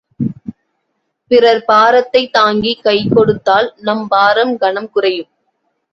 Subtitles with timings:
[1.31, 5.29] பிறர் பாரத்தைத் தாங்கிக் கைகொடுத்தால் நம் பாரம் கனம் குறையும்.